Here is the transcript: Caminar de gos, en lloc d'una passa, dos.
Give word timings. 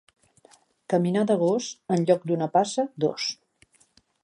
Caminar 0.93 1.23
de 1.31 1.35
gos, 1.43 1.67
en 1.97 2.07
lloc 2.09 2.27
d'una 2.31 2.49
passa, 2.57 2.89
dos. 3.05 3.31